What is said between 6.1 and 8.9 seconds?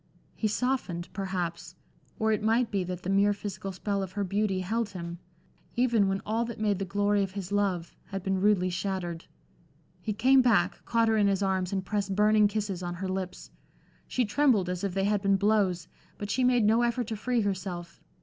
all that made the glory of his love, had been rudely